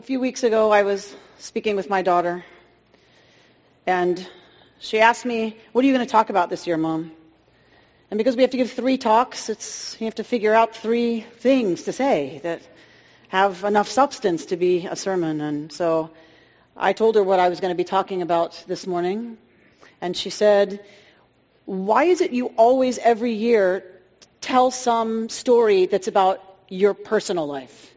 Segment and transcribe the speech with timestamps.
[0.00, 2.42] A few weeks ago, I was speaking with my daughter,
[3.86, 4.26] and
[4.78, 7.12] she asked me, what are you going to talk about this year, Mom?
[8.10, 11.20] And because we have to give three talks, it's, you have to figure out three
[11.20, 12.62] things to say that
[13.28, 15.42] have enough substance to be a sermon.
[15.42, 16.08] And so
[16.74, 19.36] I told her what I was going to be talking about this morning.
[20.00, 20.82] And she said,
[21.66, 23.84] why is it you always, every year,
[24.40, 27.89] tell some story that's about your personal life?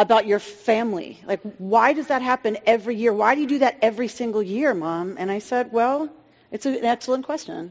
[0.00, 1.20] About your family?
[1.26, 3.12] Like, why does that happen every year?
[3.12, 5.16] Why do you do that every single year, Mom?
[5.18, 6.08] And I said, well,
[6.50, 7.70] it's an excellent question.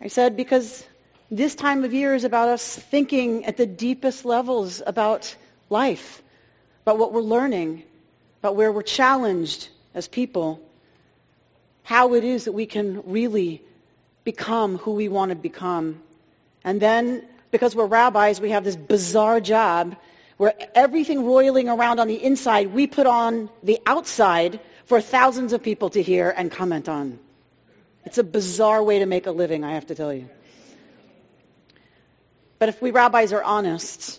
[0.00, 0.82] I said, because
[1.30, 5.36] this time of year is about us thinking at the deepest levels about
[5.68, 6.22] life,
[6.86, 7.82] about what we're learning,
[8.40, 10.58] about where we're challenged as people,
[11.82, 13.62] how it is that we can really
[14.24, 16.00] become who we want to become.
[16.64, 19.96] And then, because we're rabbis, we have this bizarre job
[20.40, 25.62] where everything roiling around on the inside, we put on the outside for thousands of
[25.62, 27.18] people to hear and comment on.
[28.06, 30.30] It's a bizarre way to make a living, I have to tell you.
[32.58, 34.18] But if we rabbis are honest,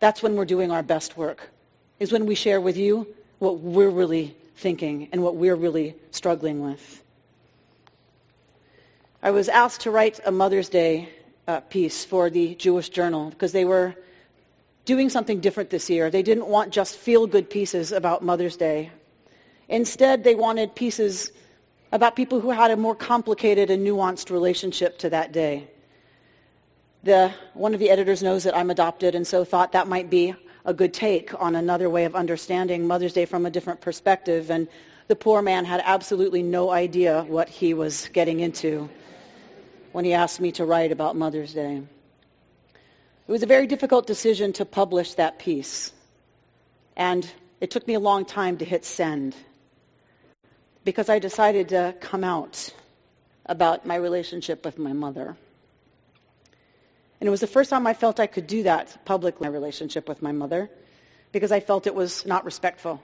[0.00, 1.46] that's when we're doing our best work,
[2.00, 3.06] is when we share with you
[3.38, 7.02] what we're really thinking and what we're really struggling with.
[9.22, 11.10] I was asked to write a Mother's Day
[11.46, 13.94] uh, piece for the Jewish Journal because they were
[14.84, 16.10] doing something different this year.
[16.10, 18.90] They didn't want just feel-good pieces about Mother's Day.
[19.68, 21.32] Instead, they wanted pieces
[21.90, 25.68] about people who had a more complicated and nuanced relationship to that day.
[27.04, 30.34] The, one of the editors knows that I'm adopted and so thought that might be
[30.64, 34.50] a good take on another way of understanding Mother's Day from a different perspective.
[34.50, 34.68] And
[35.08, 38.88] the poor man had absolutely no idea what he was getting into
[39.92, 41.82] when he asked me to write about Mother's Day.
[43.26, 45.92] It was a very difficult decision to publish that piece.
[46.94, 47.26] And
[47.58, 49.34] it took me a long time to hit send
[50.84, 52.70] because I decided to come out
[53.46, 55.36] about my relationship with my mother.
[57.18, 60.06] And it was the first time I felt I could do that publicly, my relationship
[60.06, 60.68] with my mother,
[61.32, 63.02] because I felt it was not respectful.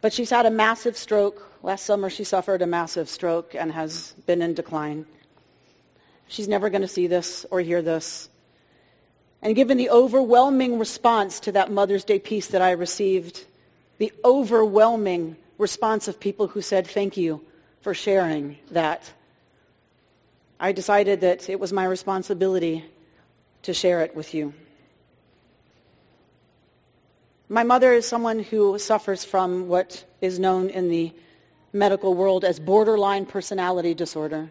[0.00, 1.46] But she's had a massive stroke.
[1.62, 5.06] Last summer she suffered a massive stroke and has been in decline.
[6.26, 8.28] She's never going to see this or hear this.
[9.40, 13.44] And given the overwhelming response to that Mother's Day piece that I received,
[13.98, 17.40] the overwhelming response of people who said thank you
[17.82, 19.10] for sharing that.
[20.58, 22.84] I decided that it was my responsibility
[23.62, 24.54] to share it with you.
[27.48, 31.12] My mother is someone who suffers from what is known in the
[31.72, 34.50] medical world as borderline personality disorder.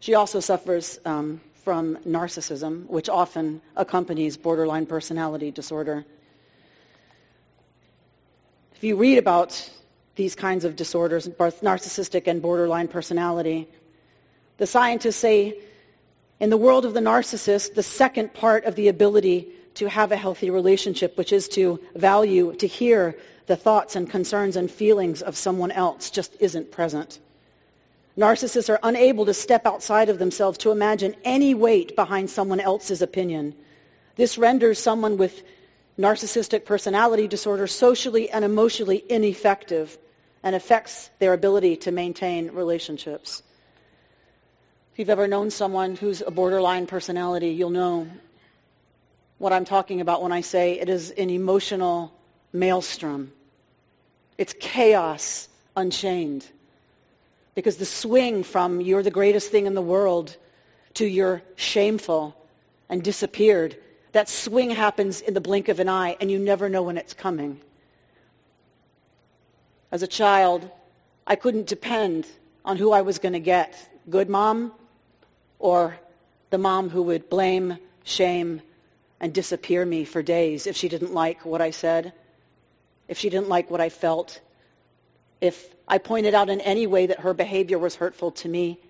[0.00, 6.04] She also suffers um, from narcissism, which often accompanies borderline personality disorder.
[8.76, 9.70] If you read about
[10.14, 13.68] these kinds of disorders, both narcissistic and borderline personality.
[14.58, 15.58] The scientists say
[16.38, 20.16] in the world of the narcissist, the second part of the ability to have a
[20.16, 25.36] healthy relationship, which is to value, to hear the thoughts and concerns and feelings of
[25.36, 27.18] someone else, just isn't present.
[28.16, 33.02] Narcissists are unable to step outside of themselves to imagine any weight behind someone else's
[33.02, 33.54] opinion.
[34.14, 35.42] This renders someone with
[35.98, 39.96] narcissistic personality disorder socially and emotionally ineffective
[40.42, 43.42] and affects their ability to maintain relationships.
[44.92, 48.06] If you've ever known someone who's a borderline personality, you'll know
[49.38, 52.12] what I'm talking about when I say it is an emotional
[52.52, 53.32] maelstrom.
[54.38, 56.46] It's chaos unchained.
[57.54, 60.36] Because the swing from you're the greatest thing in the world
[60.94, 62.34] to you're shameful
[62.88, 63.76] and disappeared,
[64.12, 67.14] that swing happens in the blink of an eye and you never know when it's
[67.14, 67.60] coming.
[69.90, 70.68] As a child,
[71.26, 72.26] I couldn't depend
[72.64, 73.76] on who I was going to get,
[74.08, 74.72] good mom
[75.58, 75.98] or
[76.50, 78.62] the mom who would blame, shame,
[79.20, 82.12] and disappear me for days if she didn't like what I said,
[83.08, 84.40] if she didn't like what I felt,
[85.44, 88.80] if I pointed out in any way that her behavior was hurtful to me.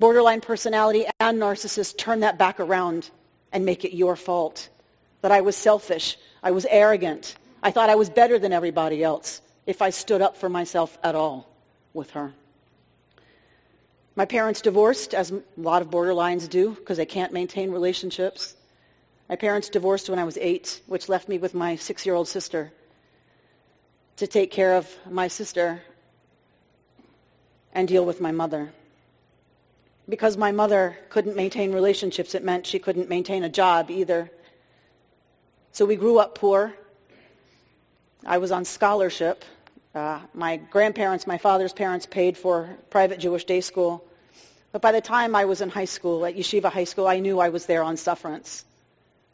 [0.00, 3.08] Borderline personality and narcissist turn that back around
[3.52, 4.68] and make it your fault.
[5.20, 9.40] That I was selfish, I was arrogant, I thought I was better than everybody else
[9.66, 11.48] if I stood up for myself at all
[11.94, 12.32] with her.
[14.16, 18.56] My parents divorced, as a lot of borderlines do, because they can't maintain relationships.
[19.28, 22.72] My parents divorced when I was eight, which left me with my six-year-old sister
[24.16, 25.82] to take care of my sister
[27.72, 28.72] and deal with my mother.
[30.08, 34.30] Because my mother couldn't maintain relationships, it meant she couldn't maintain a job either.
[35.72, 36.74] So we grew up poor
[38.24, 39.44] I was on scholarship.
[39.94, 44.04] Uh, my grandparents, my father's parents paid for private Jewish day school.
[44.70, 47.40] But by the time I was in high school, at Yeshiva High School, I knew
[47.40, 48.64] I was there on sufferance.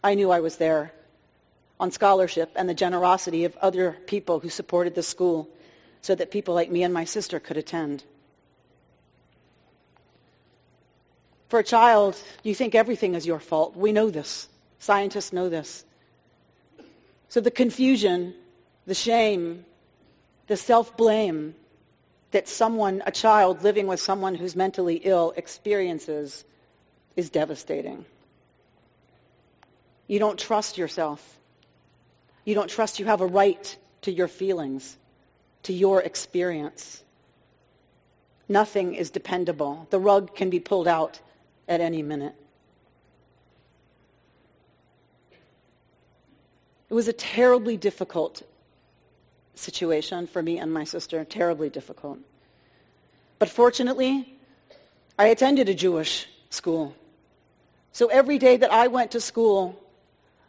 [0.03, 0.93] I knew I was there
[1.81, 5.49] on scholarship and the generosity of other people who supported the school
[6.03, 8.03] so that people like me and my sister could attend.
[11.49, 13.77] For a child, you think everything is your fault.
[13.77, 14.49] We know this.
[14.81, 15.85] Scientists know this.
[17.31, 18.35] So the confusion,
[18.87, 19.65] the shame,
[20.47, 21.55] the self-blame
[22.31, 26.45] that someone, a child living with someone who's mentally ill experiences
[27.17, 28.05] is devastating.
[30.07, 31.38] You don't trust yourself.
[32.49, 34.97] You don't trust you have a right to your feelings,
[35.65, 37.05] to your experience.
[38.49, 39.87] Nothing is dependable.
[39.91, 41.21] The rug can be pulled out
[41.69, 42.35] at any minute.
[46.89, 48.43] It was a terribly difficult
[49.55, 52.19] situation for me and my sister, terribly difficult.
[53.39, 54.35] But fortunately,
[55.19, 56.95] I attended a Jewish school.
[57.93, 59.79] So every day that I went to school,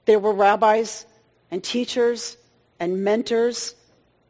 [0.06, 1.06] there were rabbis
[1.52, 2.38] and teachers
[2.80, 3.76] and mentors,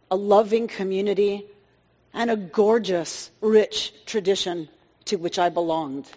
[0.10, 1.45] a loving community,
[2.13, 4.68] and a gorgeous, rich tradition
[5.06, 6.07] to which I belonged.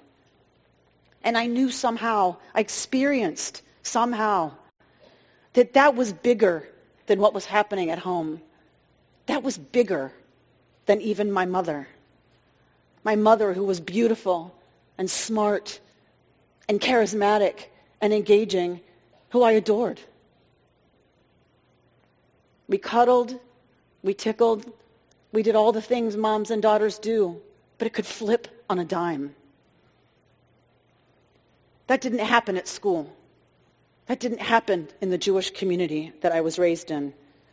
[1.23, 4.53] And I knew somehow, I experienced somehow
[5.53, 6.69] that that was bigger
[7.07, 8.41] than what was happening at home.
[9.27, 10.13] That was bigger
[10.87, 11.87] than even my mother.
[13.05, 14.55] My mother who was beautiful
[14.97, 15.79] and smart
[16.69, 17.67] and charismatic
[18.01, 18.81] and engaging,
[19.31, 20.01] who I adored.
[22.73, 23.39] We cuddled,
[24.03, 24.65] we tickled,
[25.31, 27.39] we did all the things moms and daughters do,
[27.77, 29.35] but it could flip on a dime.
[31.89, 33.15] That didn't happen at school.
[34.07, 37.13] That didn't happen in the Jewish community that I was raised in.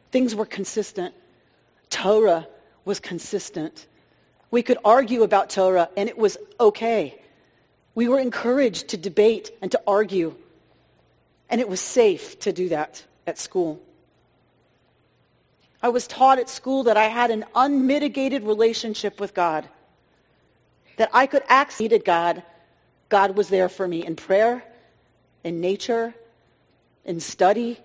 [0.09, 1.13] Things were consistent.
[1.89, 2.47] Torah
[2.85, 3.85] was consistent.
[4.51, 7.21] We could argue about Torah and it was okay.
[7.93, 10.33] We were encouraged to debate and to argue.
[11.49, 13.81] And it was safe to do that at school.
[15.81, 19.67] I was taught at school that I had an unmitigated relationship with God.
[20.97, 22.43] That I could access God.
[23.07, 24.63] God was there for me in prayer,
[25.43, 26.13] in nature,
[27.05, 27.79] in study,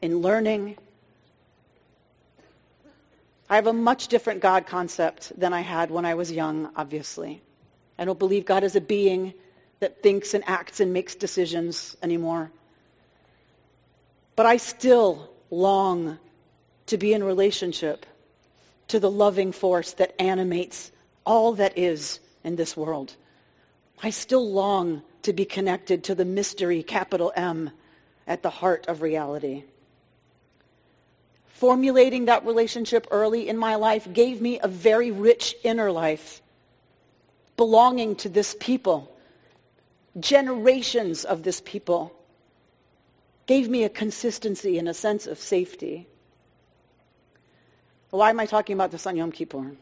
[0.00, 0.76] in learning.
[3.48, 7.42] I have a much different God concept than I had when I was young, obviously.
[7.98, 9.34] I don't believe God is a being
[9.80, 12.50] that thinks and acts and makes decisions anymore.
[14.34, 16.18] But I still long
[16.86, 18.06] to be in relationship
[18.88, 20.90] to the loving force that animates
[21.24, 23.14] all that is in this world.
[24.02, 27.70] I still long to be connected to the mystery, capital M,
[28.26, 29.64] at the heart of reality.
[31.54, 36.42] Formulating that relationship early in my life gave me a very rich inner life,
[37.56, 39.10] belonging to this people,
[40.18, 42.12] generations of this people,
[43.46, 46.08] gave me a consistency and a sense of safety.
[48.14, 49.72] Why am I talking about this on Yom Kippur?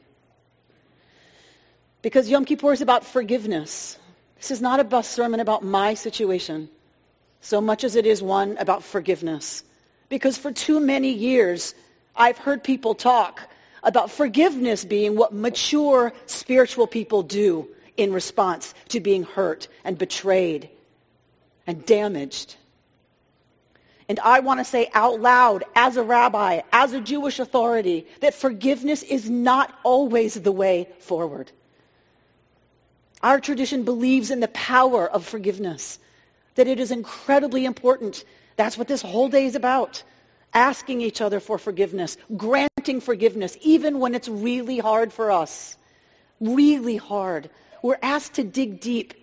[2.01, 3.99] Because Yom Kippur is about forgiveness.
[4.37, 6.71] This is not a bus sermon about my situation
[7.43, 9.63] so much as it is one about forgiveness.
[10.09, 11.75] Because for too many years,
[12.17, 13.43] I've heard people talk
[13.83, 20.71] about forgiveness being what mature spiritual people do in response to being hurt and betrayed
[21.67, 22.57] and damaged.
[24.13, 28.35] And I want to say out loud, as a rabbi, as a Jewish authority, that
[28.35, 31.51] forgiveness is not always the way forward.
[33.23, 35.99] Our tradition believes in the power of forgiveness,
[36.57, 38.23] that it is incredibly important.
[38.57, 40.03] That's what this whole day is about.
[40.53, 45.75] Asking each other for forgiveness, granting forgiveness, even when it's really hard for us.
[46.39, 47.49] Really hard.
[47.81, 49.15] We're asked to dig deep,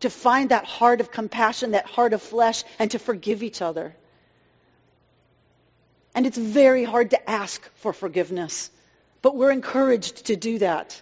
[0.00, 3.96] to find that heart of compassion, that heart of flesh, and to forgive each other.
[6.14, 8.70] And it's very hard to ask for forgiveness.
[9.22, 11.00] But we're encouraged to do that.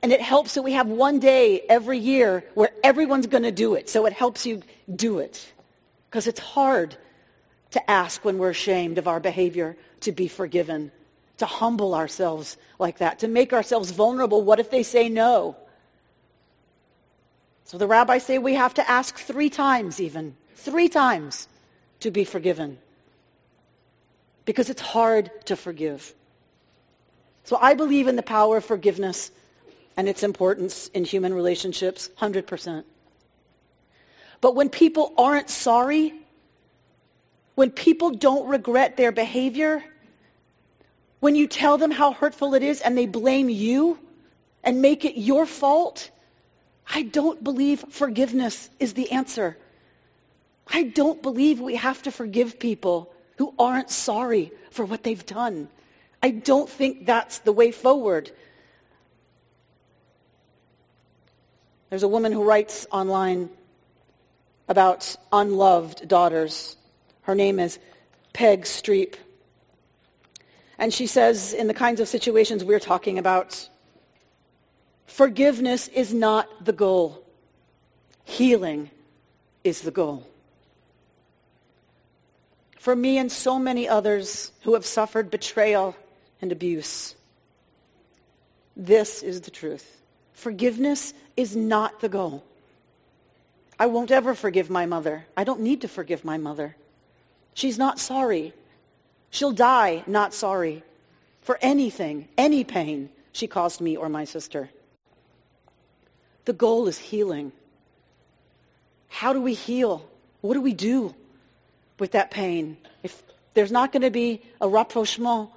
[0.00, 3.74] And it helps that we have one day every year where everyone's going to do
[3.74, 3.88] it.
[3.88, 4.62] So it helps you
[4.94, 5.44] do it.
[6.08, 6.96] Because it's hard
[7.72, 10.92] to ask when we're ashamed of our behavior to be forgiven,
[11.38, 14.42] to humble ourselves like that, to make ourselves vulnerable.
[14.42, 15.56] What if they say no?
[17.64, 21.48] So the rabbis say we have to ask three times even, three times
[22.00, 22.78] to be forgiven
[24.48, 26.14] because it's hard to forgive.
[27.44, 29.30] So I believe in the power of forgiveness
[29.94, 32.84] and its importance in human relationships 100%.
[34.40, 36.14] But when people aren't sorry,
[37.56, 39.84] when people don't regret their behavior,
[41.20, 43.98] When you tell them how hurtful it is and they blame you
[44.62, 46.10] and make it your fault,
[46.88, 49.56] I don't believe forgiveness is the answer.
[50.66, 55.68] I don't believe we have to forgive people who aren't sorry for what they've done.
[56.22, 58.30] I don't think that's the way forward.
[61.88, 63.48] There's a woman who writes online
[64.68, 66.76] about unloved daughters.
[67.22, 67.78] Her name is
[68.32, 69.14] Peg Streep.
[70.76, 73.68] And she says, in the kinds of situations we're talking about,
[75.06, 77.24] forgiveness is not the goal.
[78.24, 78.90] Healing
[79.64, 80.27] is the goal.
[82.78, 85.96] For me and so many others who have suffered betrayal
[86.40, 87.14] and abuse,
[88.76, 89.84] this is the truth.
[90.34, 92.44] Forgiveness is not the goal.
[93.78, 95.26] I won't ever forgive my mother.
[95.36, 96.76] I don't need to forgive my mother.
[97.54, 98.52] She's not sorry.
[99.30, 100.84] She'll die not sorry
[101.42, 104.70] for anything, any pain she caused me or my sister.
[106.44, 107.52] The goal is healing.
[109.08, 110.08] How do we heal?
[110.40, 111.14] What do we do
[111.98, 112.76] with that pain?
[113.02, 113.22] If
[113.54, 115.50] there's not going to be a rapprochement,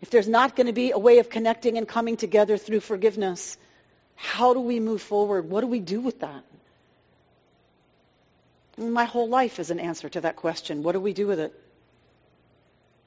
[0.00, 3.56] if there's not going to be a way of connecting and coming together through forgiveness,
[4.16, 5.48] how do we move forward?
[5.48, 6.44] What do we do with that?
[8.76, 10.82] My whole life is an answer to that question.
[10.82, 11.54] What do we do with it?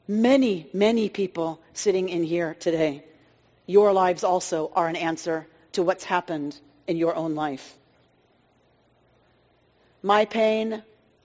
[0.08, 3.04] Many, many people sitting in here today,
[3.66, 7.76] your lives also are an answer to what's happened in your own life.
[10.04, 10.84] My pain,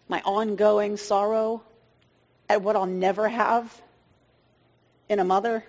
[0.08, 1.62] my ongoing sorrow
[2.48, 3.82] at what I'll never have
[5.08, 5.64] in a mother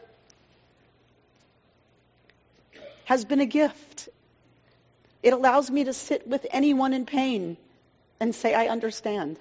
[3.06, 4.10] has been a gift.
[5.24, 7.58] It allows me to sit with anyone in pain
[8.20, 9.40] and say, I understand.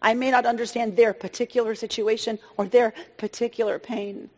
[0.00, 4.30] I may not understand their particular situation or their particular pain.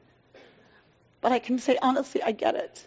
[1.20, 2.86] But I can say, honestly, I get it.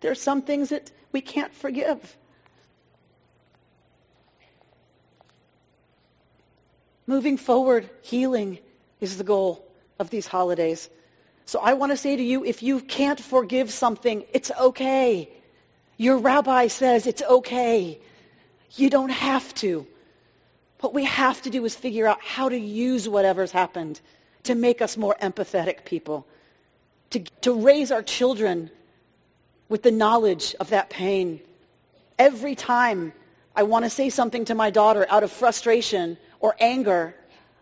[0.00, 2.16] There are some things that we can't forgive.
[7.06, 8.58] Moving forward, healing
[9.00, 9.64] is the goal
[9.98, 10.88] of these holidays.
[11.44, 15.30] So I want to say to you, if you can't forgive something, it's okay.
[15.96, 18.00] Your rabbi says it's okay.
[18.74, 19.86] You don't have to.
[20.80, 24.00] What we have to do is figure out how to use whatever's happened
[24.44, 26.26] to make us more empathetic people,
[27.10, 28.70] to, to raise our children
[29.68, 31.40] with the knowledge of that pain.
[32.18, 33.12] Every time
[33.54, 37.14] I want to say something to my daughter out of frustration or anger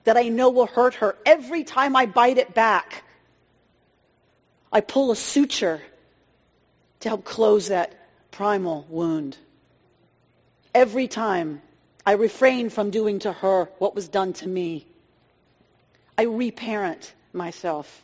[0.05, 3.05] that I know will hurt her, every time I bite it back,
[4.73, 5.81] I pull a suture
[7.01, 7.95] to help close that
[8.31, 9.37] primal wound.
[10.75, 11.63] Every time
[12.07, 14.87] I refrain from doing to her what was done to me.
[16.19, 18.03] I reparent myself.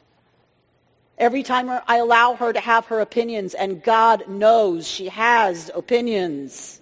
[1.19, 6.81] Every time I allow her to have her opinions, and God knows she has opinions.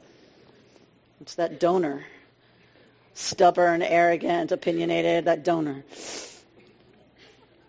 [1.21, 2.04] It's that donor.
[3.18, 5.82] Stubborn, arrogant, opinionated, that donor.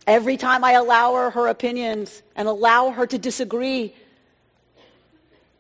[0.06, 3.96] Every time I allow her her opinions and allow her to disagree,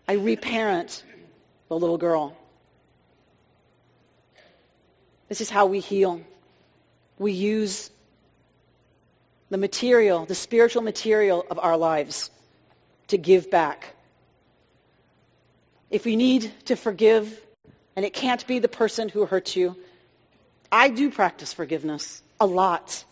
[0.08, 1.04] I reparent
[1.70, 2.38] the little girl.
[5.28, 6.22] This is how we heal.
[7.18, 7.90] We use
[9.50, 12.30] the material, the spiritual material of our lives
[13.08, 13.96] to give back.
[15.90, 17.42] If we need to forgive,
[18.00, 19.76] and it can't be the person who hurt you,
[20.72, 23.04] I do practice forgiveness a lot.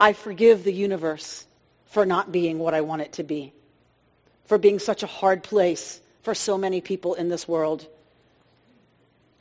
[0.00, 1.46] I forgive the universe
[1.88, 3.52] for not being what I want it to be,
[4.46, 7.86] for being such a hard place for so many people in this world.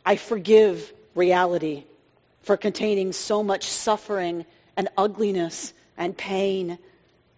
[0.06, 1.86] I forgive reality
[2.42, 6.78] for containing so much suffering and ugliness and pain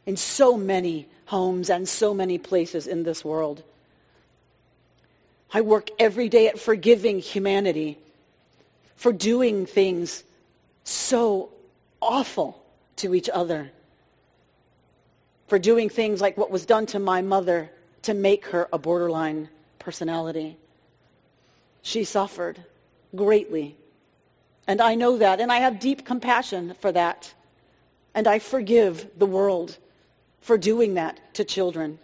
[0.07, 3.61] in so many homes and so many places in this world.
[5.51, 7.97] I work every day at forgiving humanity
[8.95, 10.23] for doing things
[10.83, 11.49] so
[12.01, 12.61] awful
[12.97, 13.71] to each other,
[15.47, 17.71] for doing things like what was done to my mother
[18.03, 20.57] to make her a borderline personality.
[21.81, 22.63] She suffered
[23.15, 23.75] greatly.
[24.67, 27.33] And I know that, and I have deep compassion for that.
[28.13, 29.75] And I forgive the world
[30.41, 31.99] for doing that to children.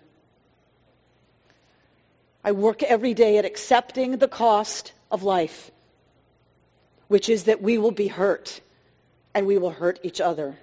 [2.45, 5.71] I work every day at accepting the cost of life,
[7.07, 8.61] which is that we will be hurt
[9.33, 10.55] and we will hurt each other.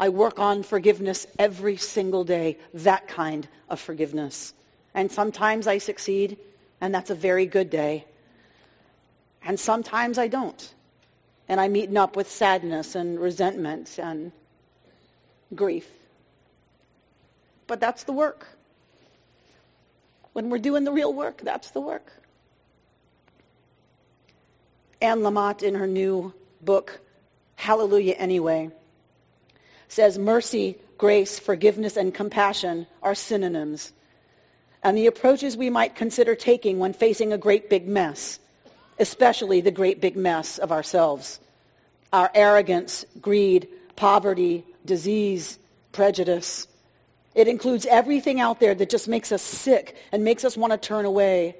[0.00, 4.52] I work on forgiveness every single day, that kind of forgiveness.
[4.92, 6.36] And sometimes I succeed,
[6.80, 8.04] and that's a very good day.
[9.44, 10.74] And sometimes I don't.
[11.48, 14.32] and I'm eaten up with sadness and resentment and
[15.54, 15.86] grief.
[17.66, 18.46] But that's the work.
[20.32, 22.10] When we're doing the real work, that's the work.
[25.00, 27.00] Anne Lamott, in her new book,
[27.56, 28.70] Hallelujah Anyway,
[29.88, 33.92] says mercy, grace, forgiveness, and compassion are synonyms.
[34.82, 38.38] And the approaches we might consider taking when facing a great big mess,
[38.98, 41.38] especially the great big mess of ourselves,
[42.12, 45.58] our arrogance, greed, poverty, disease,
[45.92, 46.66] prejudice.
[47.34, 50.76] It includes everything out there that just makes us sick and makes us want to
[50.78, 51.56] turn away.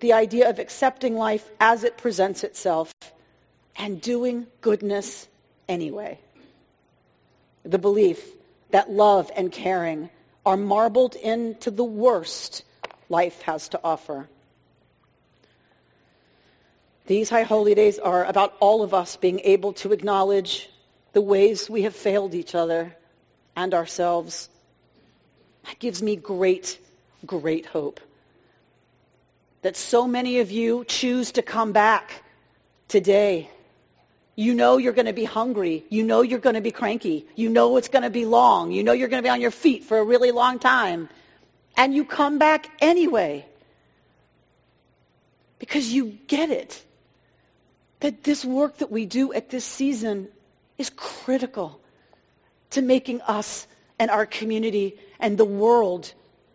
[0.00, 2.92] The idea of accepting life as it presents itself
[3.76, 5.28] and doing goodness
[5.68, 6.18] anyway.
[7.64, 8.22] The belief
[8.70, 10.10] that love and caring
[10.44, 12.64] are marbled into the worst
[13.08, 14.28] life has to offer.
[17.06, 20.68] These high holy days are about all of us being able to acknowledge
[21.12, 22.96] the ways we have failed each other
[23.54, 24.48] and ourselves.
[25.64, 26.78] That gives me great,
[27.26, 28.00] great hope
[29.64, 32.22] that so many of you choose to come back
[32.88, 33.48] today.
[34.36, 35.84] You know you're going to be hungry.
[35.88, 37.26] You know you're going to be cranky.
[37.34, 38.72] You know it's going to be long.
[38.72, 41.08] You know you're going to be on your feet for a really long time.
[41.78, 43.46] And you come back anyway.
[45.58, 46.84] Because you get it
[48.00, 50.28] that this work that we do at this season
[50.76, 51.80] is critical
[52.72, 53.66] to making us
[53.98, 56.12] and our community and the world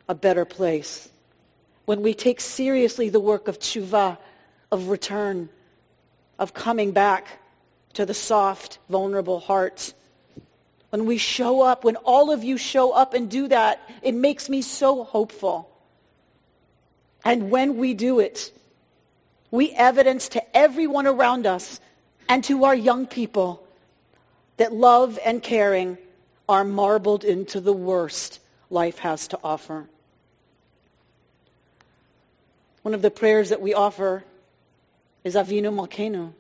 [0.08, 1.08] a better place.
[1.86, 4.18] When we take seriously the work of tshuva,
[4.72, 5.50] of return,
[6.38, 7.28] of coming back
[7.94, 9.94] to the soft, vulnerable heart.
[10.90, 14.50] When we show up, when all of you show up and do that, it makes
[14.50, 15.70] me so hopeful.
[17.24, 18.52] And when we do it,
[19.52, 21.80] we evidence to everyone around us
[22.28, 23.66] and to our young people
[24.58, 25.98] that love and caring
[26.48, 29.88] are marbled into the worst life has to offer.
[32.82, 34.24] One of the prayers that we offer
[35.24, 36.32] is Avinu Malkeinu,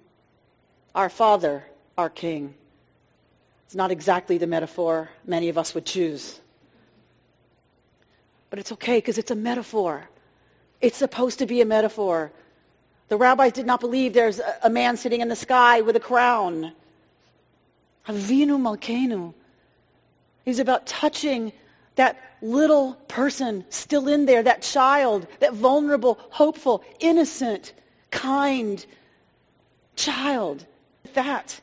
[0.96, 1.63] our Father,
[1.98, 2.54] our King.
[3.65, 6.39] It's not exactly the metaphor many of us would choose.
[8.50, 10.08] But it's okay because it's a metaphor.
[10.82, 12.32] It's supposed to be a metaphor.
[13.10, 16.72] The rabbis did not believe there's a, man sitting in the sky with a crown.
[18.08, 19.34] Avinu Malkeinu.
[20.46, 21.52] He's about touching
[22.00, 27.74] that little person still in there, that child, that vulnerable, hopeful, innocent,
[28.10, 28.86] kind
[29.98, 30.66] child.
[31.14, 31.60] That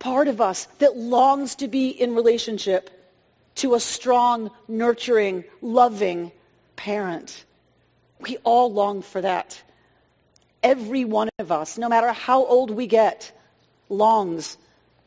[0.00, 2.90] part of us that longs to be in relationship
[3.56, 6.32] to a strong, nurturing, loving
[6.74, 7.44] parent.
[8.18, 9.62] We all long for that.
[10.64, 13.30] Every one of us, no matter how old we get,
[13.88, 14.58] longs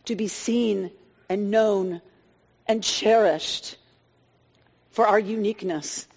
[0.05, 0.89] to be seen
[1.27, 2.01] and known
[2.65, 3.75] and cherished
[4.91, 6.07] for our uniqueness,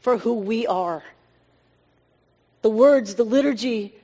[0.00, 1.02] for who we are.
[2.62, 3.94] The words, the liturgy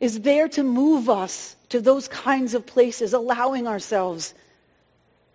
[0.00, 4.32] is there to move us to those kinds of places, allowing ourselves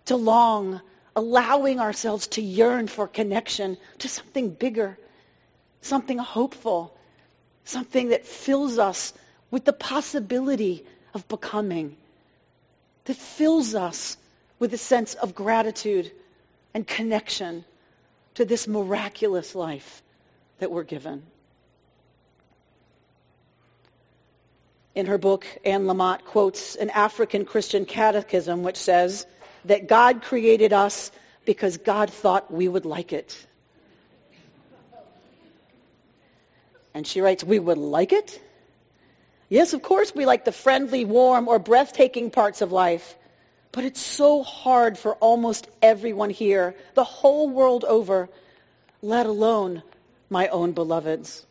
[0.06, 0.80] to long,
[1.14, 4.98] allowing ourselves to yearn for connection to something bigger,
[5.82, 6.96] something hopeful,
[7.64, 9.12] something that fills us
[9.50, 11.96] with the possibility of becoming,
[13.04, 14.16] that fills us
[14.58, 16.10] with a sense of gratitude
[16.72, 17.64] and connection
[18.34, 20.02] to this miraculous life
[20.58, 21.22] that we're given.
[24.94, 29.26] In her book, Anne Lamott quotes an African Christian catechism which says
[29.64, 31.10] that God created us
[31.44, 33.46] because God thought we would like it.
[36.94, 38.40] And she writes, we would like it?
[39.48, 43.16] Yes, of course we like the friendly, warm, or breathtaking parts of life.
[43.74, 48.28] But it's so hard for almost everyone here, the whole world over,
[49.02, 49.82] let alone
[50.30, 51.44] my own beloveds.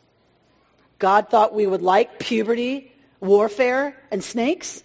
[0.99, 4.81] God thought we would like puberty, warfare, and snakes.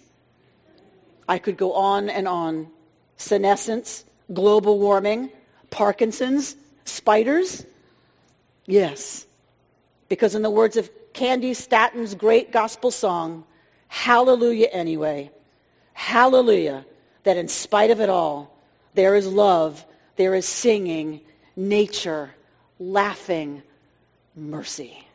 [1.29, 2.67] I could go on and on.
[3.15, 5.31] Senescence, global warming,
[5.69, 7.65] Parkinson's, spiders.
[8.65, 9.25] Yes.
[10.09, 13.45] Because in the words of Candi Staton's great gospel song,
[13.87, 15.31] hallelujah anyway.
[15.93, 16.83] Hallelujah
[17.23, 18.55] that in spite of it all,
[18.93, 21.21] there is love, there is singing,
[21.55, 22.33] nature,
[22.79, 23.61] laughing,
[24.35, 25.05] mercy.